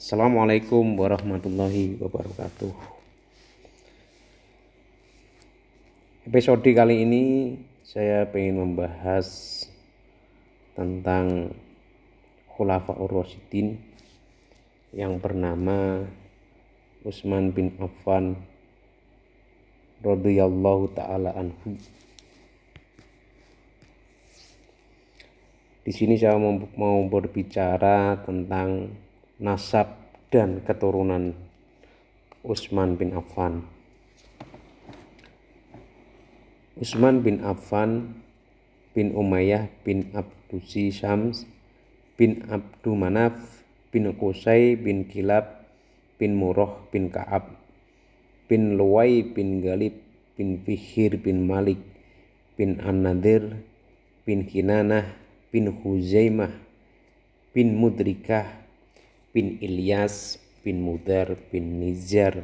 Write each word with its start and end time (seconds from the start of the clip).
Assalamualaikum 0.00 0.96
warahmatullahi 0.96 2.00
wabarakatuh. 2.00 2.72
Episode 6.24 6.72
kali 6.72 7.04
ini 7.04 7.24
saya 7.84 8.24
ingin 8.32 8.64
membahas 8.64 9.28
tentang 10.72 11.52
Khulafaur 12.48 13.12
Rasyidin 13.12 13.76
yang 14.96 15.20
bernama 15.20 16.08
Utsman 17.04 17.52
bin 17.52 17.76
Affan 17.76 18.40
radhiyallahu 20.00 20.96
taala 20.96 21.36
anhu. 21.36 21.76
Di 25.84 25.92
sini 25.92 26.16
saya 26.16 26.40
mau 26.40 27.04
berbicara 27.04 28.16
tentang 28.24 28.96
nasab 29.40 29.96
dan 30.28 30.60
keturunan 30.60 31.32
Utsman 32.44 33.00
bin 33.00 33.16
Affan. 33.16 33.64
Utsman 36.76 37.24
bin 37.24 37.40
Affan 37.40 38.20
bin 38.92 39.16
Umayyah 39.16 39.72
bin 39.80 40.12
Abdusi 40.12 40.92
Syams 40.92 41.48
bin 42.20 42.44
Abdu 42.52 42.92
Manaf 42.92 43.64
bin 43.88 44.12
Qusay 44.12 44.76
bin 44.76 45.08
Kilab 45.08 45.64
bin 46.20 46.36
Murrah 46.36 46.76
bin 46.92 47.08
Ka'ab 47.08 47.56
bin 48.44 48.76
Luwai 48.76 49.24
bin 49.24 49.64
Galib 49.64 49.96
bin 50.36 50.60
Fihir 50.60 51.16
bin 51.16 51.48
Malik 51.48 51.80
bin 52.60 52.76
An-Nadir 52.76 53.56
bin 54.28 54.44
Kinanah 54.44 55.16
bin 55.48 55.72
Huzaimah 55.72 56.52
bin 57.56 57.80
Mudrikah 57.80 58.60
bin 59.34 59.58
Ilyas 59.60 60.38
bin 60.64 60.80
Mudar 60.82 61.36
bin 61.52 61.80
Nizar 61.80 62.34